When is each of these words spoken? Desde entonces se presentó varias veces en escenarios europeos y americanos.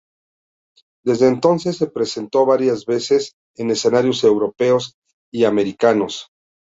Desde 1.05 1.27
entonces 1.27 1.77
se 1.77 1.85
presentó 1.85 2.43
varias 2.47 2.87
veces 2.87 3.35
en 3.55 3.69
escenarios 3.69 4.23
europeos 4.23 4.95
y 5.31 5.43
americanos. 5.45 6.31